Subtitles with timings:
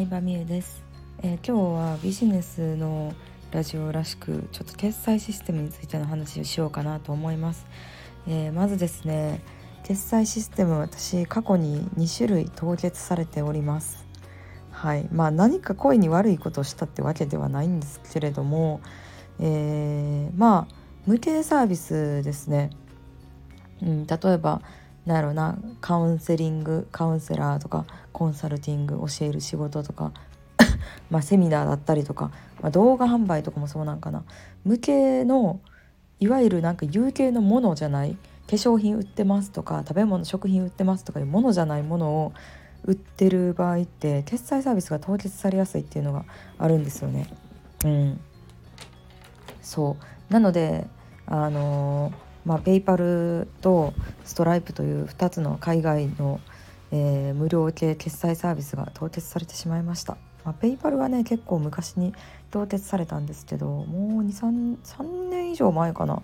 [0.00, 0.82] 相葉美優です、
[1.22, 3.12] えー、今日はビジネスの
[3.50, 7.66] ラジオらしくちょっと決済システムについての話をしようかなと思います、
[8.26, 9.42] えー、まずですね
[9.84, 14.06] 決済システム私過去に2種類凍結されております。
[14.70, 15.06] はい。
[15.12, 18.80] まあ何か故意に悪いことをしたってわけではないんですけれども、
[19.38, 20.74] えー、まあ
[21.06, 22.70] 無形サービスですね、
[23.82, 24.62] うん、例えば
[25.10, 30.12] なんやろなカウンセリングカウンセラーとかコンサルティング教える仕事とか
[31.10, 32.30] まセミナーだったりとか、
[32.62, 34.22] まあ、動画販売とかもそうなんかな。
[34.64, 35.58] 無形の
[36.20, 42.32] いわゆるなんか有形のものじゃない化粧品売ってますとか食べ物食品売ってますとかいうものじゃないものを
[42.84, 46.24] 売ってる場合って決済サービスが凍結されやすいっていうのが
[46.56, 47.26] あるんですよね。
[47.84, 48.20] うん、
[49.60, 49.96] そ
[50.30, 50.32] う。
[50.32, 50.86] なので
[51.26, 53.92] あのーまあ、 PayPal と
[54.24, 56.40] ストライプという2つの海外の、
[56.90, 60.16] えー、無料系決済サービスが凍結されてしまいました。
[60.44, 62.14] まあ、 PayPal はね結構昔に
[62.50, 66.22] 凍結されたんですけどもう23年以上前かな。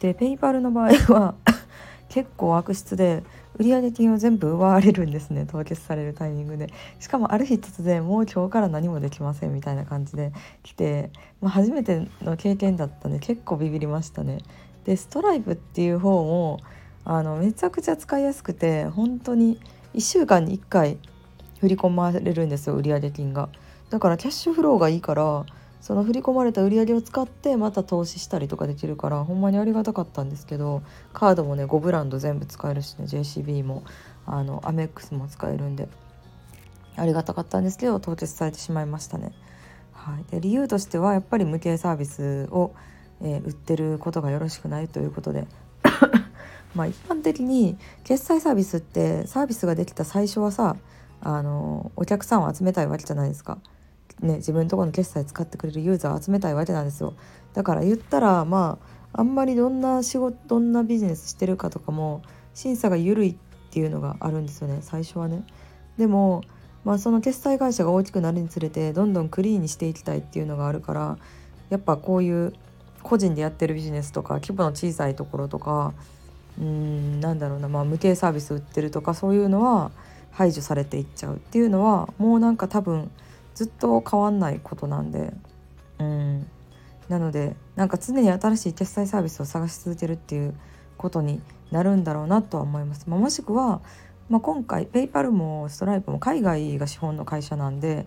[0.00, 1.34] で PayPal の場合は
[2.08, 3.24] 結構悪質で
[3.58, 6.72] 売上金を全部奪われるんですね凍結されるタイミングで。
[7.00, 14.38] しかもある日突然もう今日から何もできませんみたいな感じで来て、まあ、初めての経験だったんで結構ビビりましたね。
[14.84, 16.60] でストライプっていう方も
[17.04, 19.58] あのめちゃくちゃ使いやすくて本当に
[19.94, 20.98] 1週間に1回
[21.60, 23.48] 振り込まれるんですよ売上金が。
[23.90, 25.44] だからキャッシュフローがいいから
[25.80, 33.84] その振り込まれた売り上げを使ってまた投資したりとかできるからほんまにありがたかったんですけどカードもね5ブランド全部使えるしね JCB も
[34.26, 35.88] あのアメックスも使えるんで
[36.96, 39.32] ありがたかったんですけど凍結されてしまいましたね。
[39.92, 42.72] はい、で理由としてはやっぱり無形サービスを
[43.20, 45.46] えー、売ってることがよろしくないということで
[46.74, 50.76] まあ一般的に決済サービスってサービスができた最初はさ
[51.20, 53.58] あのお客さんを集めたいわけじゃないですか。
[54.20, 57.14] ね、自分のとこの決済使ってくれるユーザーを集めたいわけなんですよ。
[57.54, 58.78] だから言ったらま
[59.12, 62.22] ああんまりどんな仕事どんなビジネスしてるかとかも
[62.54, 63.36] 審査が緩いっ
[63.70, 65.44] ていうのがあるんですよね最初はね。
[65.96, 66.42] でも
[66.84, 71.18] まあその決済会社が大きくなるにつれてどんどんクリーンにしていきたいっていうのがあるから
[71.70, 72.52] やっぱこういう
[73.02, 75.94] 個人でやってるビジネスとか規模の小さいところとか
[76.60, 79.90] うんなんだろうな、まあ、無形サービス売ってるとかそういうのは
[80.30, 83.10] 排除されていっちゃうっていうのはもうなんか多分
[83.58, 85.32] ずっと変わんないことなんで
[85.98, 86.46] うん
[87.08, 90.54] なのでなんか常に新しい決済サービスを探し続けるっていう
[90.96, 91.40] ことに
[91.72, 93.10] なるんだろうなとは思います。
[93.10, 93.80] まあ、もしくは、
[94.28, 98.06] まあ、今回ペイパルもストライプも海外が資本の会社なんで、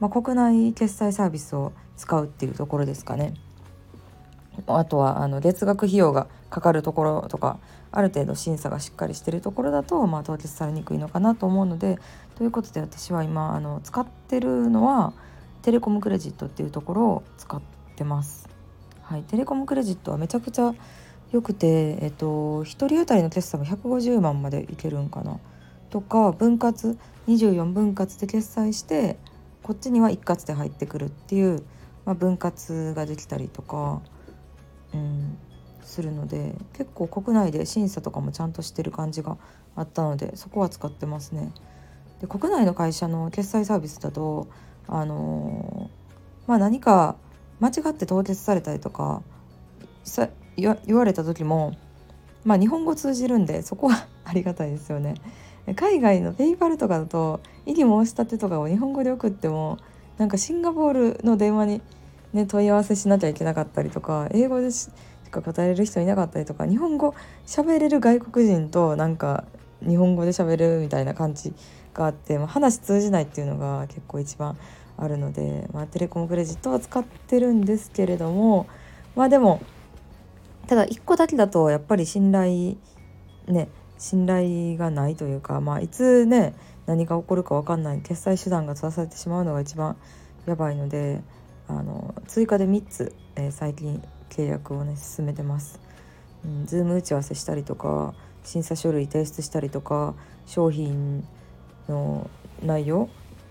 [0.00, 3.34] まあ、国内決済サービスを使うっていうところですかね。
[4.66, 7.60] あとはあの月額費用がかかるところとか
[7.90, 11.98] ある程度審査がしっかりしてるところだと、まあ、凍結されにくいのかなと思うので
[12.36, 15.12] ということで私は今あの使ってるのは
[15.62, 17.60] テレコムクレジットっていうところを使っ
[17.96, 18.48] てます。
[19.02, 20.74] はい、テレコムクレジットはめちゃくちゃ
[21.32, 25.38] 良くて、えっと、1人当たりの決済も150万までいけるんかな
[25.90, 29.18] とか分割24分割で決済して
[29.62, 31.62] こっちには一括で入ってくるっていう、
[32.04, 34.02] まあ、分割ができたりとか。
[34.94, 35.38] うん、
[35.88, 39.36] するので結構国内で審査とかもちゃんとしてる感じが
[39.74, 41.52] あったのでそこは使ってますね。
[42.20, 44.48] で国内の会社の決済サービスだと
[44.86, 47.16] あのー、まあ、何か
[47.60, 49.22] 間違って凍結されたりとか
[50.04, 51.76] さ言われた時も、
[52.44, 55.14] まあ、日本語通じるんでそこはありがたいですよね。
[55.76, 59.78] 海外のペイパルとかだと異議申し立てとかを日本語で送っても
[60.16, 61.82] なんかシンガポールの電話に
[62.32, 64.70] ね、問い合わせしなきゃいけなかったりとか英語で
[65.28, 67.14] しか語れる人いなかったりとか日本語
[67.46, 69.44] 喋れる外国人となんか
[69.86, 71.52] 日本語で喋るみたいな感じ
[71.92, 74.56] があって、まあ、話通じないっていうのが結構一番
[74.96, 78.66] あるので、まあ、テレコムクレジットは使ってるんですけれども
[79.14, 79.60] まあでも
[80.66, 82.78] ただ1個だけだとやっぱり信頼
[83.46, 86.54] ね信頼がないというか、まあ、いつね
[86.86, 89.98] 何が起こるか分かんない決済手段が閉ざされてしまうのが一番
[90.46, 91.20] やばいので。
[91.68, 95.80] あの追加で3つ、えー、最近契約をね進めてます。
[96.44, 98.14] うん、ズーム打ち合わせしたりとか
[98.44, 100.14] 審査書類提出したりとか
[100.46, 101.24] 商品
[101.88, 102.30] の
[102.62, 103.08] 内容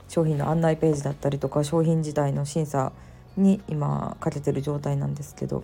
[0.08, 2.92] 商品の案内ページだったりとか商品自体の審査
[3.36, 5.64] に今かけてる状態なんですけど、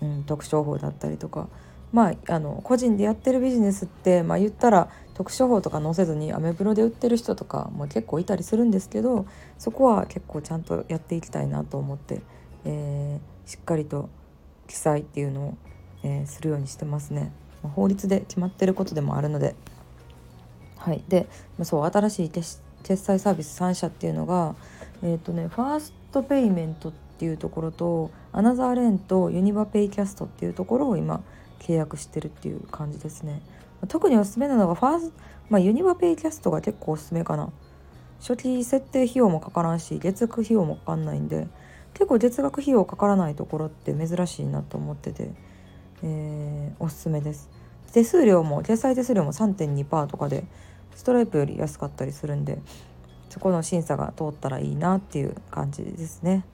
[0.00, 1.48] うん、特徴法だったりとか
[1.92, 9.26] まああの個人でやってるビジネスってまあ言ったら特殊法とか載せずにアメブロで売ってる人とかも結構いたりするんですけど
[9.58, 12.22] そこは結構ちゃんとやっていきたいなと思って、
[12.64, 14.08] えー、しっかりと
[14.66, 15.54] 記載っていうのを、
[16.02, 17.32] えー、するようにしてますね。
[17.74, 19.54] 法律で決まってることでもあるので。
[20.76, 21.28] はい、で
[21.62, 24.56] そう新しい決済サービス3社っていうのが
[25.00, 31.20] えっ、ー、とねファーストペイメントっていうところとアナザーレーンとユニバペイキャストっていうところを今
[31.60, 33.42] 契約してるっていう感じですね
[33.86, 35.12] 特におすすめなのがファース
[35.52, 37.52] まあ、ユニバペイキャストが結構おすすめかな
[38.20, 41.46] 初期設定費用もかからんし月額費用もかかんないんで
[41.94, 45.30] 結構月額費用かからないところって珍しいなと思ってて、
[46.02, 47.50] えー、おすすめです
[47.92, 50.44] 手数料も決済手数料も3.2%とかで
[50.94, 52.58] ストライプより安かったりするんで
[53.28, 56.44] そこの審査が通ったらいいなっていう感じですね。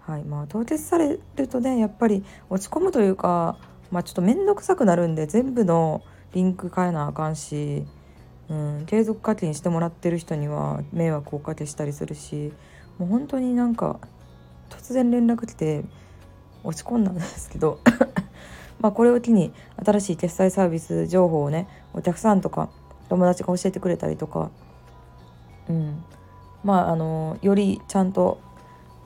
[0.00, 3.58] はいまあ、凍結されるとねやっぱり落ち込むというか、
[3.90, 6.02] まあ、ちょっと面倒くさくなるんで全部の
[6.32, 7.84] リンク変えなあかんし、
[8.48, 12.52] うん、継続課金してもらってる人には迷惑をおかけしたりするし
[12.98, 13.98] もう本当になんか
[14.70, 15.84] 突然連絡来て
[16.64, 17.78] 落ち込んだんですけど
[18.80, 19.52] まあこれを機に
[19.84, 22.68] 新しい決済サービス情報をねお客さんとか
[23.08, 24.50] 友達が教えてくれたりとか、
[25.68, 26.04] うん、
[26.64, 28.38] まああのよりちゃんと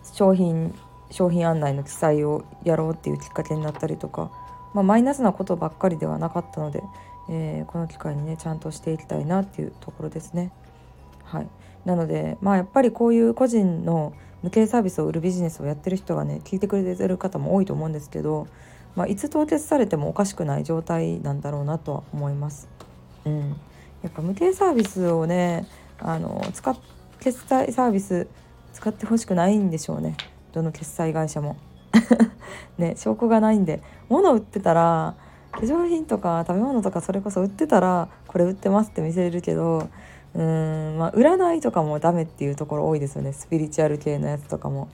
[0.02, 0.74] 商品
[1.10, 4.30] 商品案内の記載をやろうっていうきっかけになったりとか、
[4.74, 6.82] まあ、マイナスなことばっかりではなかったので、
[7.28, 10.52] えー、この機会にねちゃんとしていきたいなっていうところですね。
[11.24, 11.48] はい、
[11.84, 18.46] なのでまあやっぱりこういう個人の無形サービスを売るビジネスをやってる人がね聞いてくれてる方も多いと思うんですけど、
[18.96, 22.68] まあ、いつ凍結されてもおかしくない状態なんだろうなとは思います。
[23.24, 23.56] うん、
[24.02, 25.66] やっぱ無形サービスをね
[25.98, 26.76] あの使っ
[27.20, 28.28] 決済サービス
[28.72, 30.16] 使ってほしくないんでしょうね
[30.52, 31.56] どの決済会社も。
[32.78, 35.16] ね証拠がないんで物売ってたら
[35.52, 39.88] 化粧品とか食べ物とかそれこそ売ってたらこれ売ってますって見せれるけど
[40.34, 44.88] うんまあ占いとかもダメっていうところ多いですよねスピリチュアル系のやつとかも。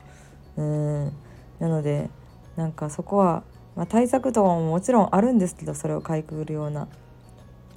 [0.56, 1.12] うん
[1.58, 2.10] なので
[2.56, 3.42] なんかそこは、
[3.76, 6.88] まあ、対策とかももちろんあるんですけどそれをかいくぐるような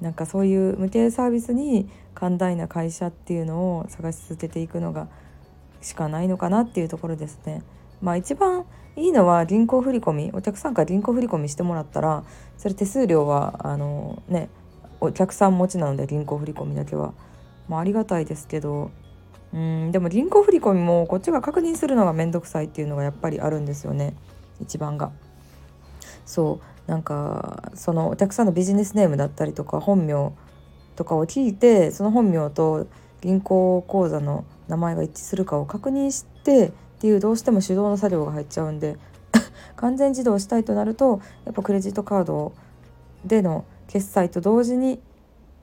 [0.00, 5.08] なんかそういう無形サービスに寛大な会社っていうのを探し続けていくのが
[5.82, 7.62] しかないのかなっていうところですね。
[8.00, 8.64] まあ一番
[8.96, 12.24] いいのは銀行振込お客さんから銀行振込してもらったら
[12.58, 14.48] それ手数料はあのね
[15.00, 17.14] お客さん持ちなので銀行振込だけは、
[17.70, 18.90] まあ、ありがたいですけど
[19.54, 24.14] うんでも銀行振込もこっちが確認するのが面倒くさいっていうのがやっぱりあるんですよね
[24.60, 25.12] 一番が。
[26.26, 30.32] そうなんかそのお客さんのビジネスネームだったりとか本名
[30.96, 32.86] とかを聞いてその本名と
[33.20, 38.96] 銀行口座の名前が一致するかを確認してっていうどうしても手動の作業が入っちゃうんで
[39.76, 42.52] 完全自動したいとなるとやっぱクレジットカード
[43.24, 45.00] での決済と同時に、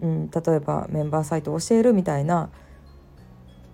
[0.02, 2.50] うん、例えばメンバーサイトを教えるみたいな、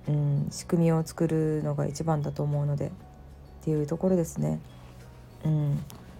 [0.07, 2.91] うん、仕組みを作るのが一番だと思うのでっ
[3.63, 4.59] ていうところですね。
[5.45, 5.75] うん、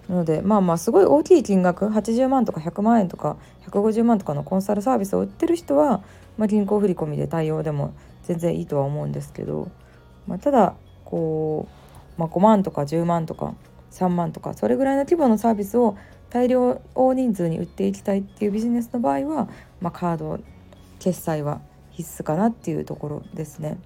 [0.10, 6.04] なのでまあまあすごい大きい金額80万とか100万円とか150万とかのコンサルサービスを売ってる人は、
[6.38, 9.70] まあ、銀行振込で対応でも全然いいとは思うんですけど、
[10.28, 11.68] まあ、ただこ
[12.18, 13.56] う、まあ、5万とか10万とか
[13.92, 15.96] 3万とかそれぐらいの規模のサービスを
[16.34, 19.50] 大量大人数に売っていきたいっていうビジネスの場合は、
[19.80, 20.40] まあ、カード
[20.98, 23.78] 決済は必須かなっていうところですね。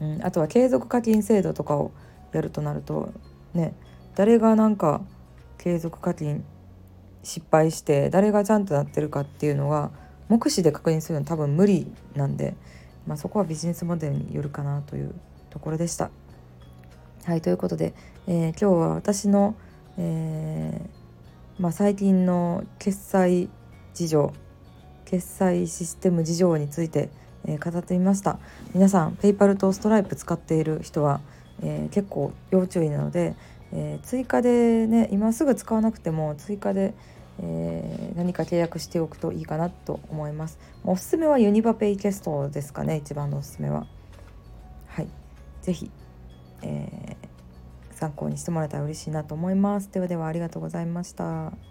[0.00, 1.92] うん、あとは継続課金制度とかを
[2.32, 3.12] やるとなると
[3.52, 3.74] ね
[4.14, 5.02] 誰がなんか
[5.58, 6.42] 継続課金
[7.22, 9.90] 失敗して誰がちゃんとなってるかっていうのが
[10.30, 12.54] 目視で確認するの多分無理なんで、
[13.06, 15.14] まあ、そこはビジネスモデルによるかなという
[15.50, 16.10] ところでした。
[17.24, 17.92] はいということで、
[18.26, 19.54] えー、今日は私の、
[19.98, 20.99] えー、
[21.60, 23.50] まあ、最近の決済
[23.92, 24.32] 事情
[25.04, 27.10] 決済システム事情について、
[27.44, 28.38] えー、語ってみました。
[28.72, 31.20] 皆さん PayPal と Stripe 使っている人は、
[31.62, 33.34] え結構要注意なので、
[33.72, 36.94] えー、追加でね今すぐ使わなくても追加で、
[37.42, 40.58] え、何か契約しておくといいかなと思います。
[40.84, 43.86] おすすめはユニバペイキャストですかね一番のおすすめは。
[44.86, 45.08] はい。
[45.60, 45.90] 是非、
[46.62, 47.16] え、
[48.00, 49.92] 参考にしてもらえたら嬉しいなと思います。
[49.92, 51.69] ではではありがとうございました。